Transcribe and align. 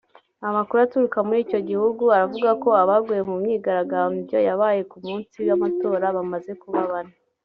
Amakuru 0.47 0.79
aturuka 0.85 1.19
muri 1.27 1.39
iki 1.45 1.59
gihugu 1.69 2.03
aravuga 2.15 2.49
ko 2.63 2.69
abaguye 2.81 3.21
mu 3.29 3.35
myigaragambyo 3.41 4.37
yabaye 4.47 4.81
ku 4.91 4.97
munsi 5.05 5.35
w’ 5.47 5.49
amatora 5.55 6.05
bamaze 6.17 6.51
kuba 6.63 6.81
bane 6.91 7.13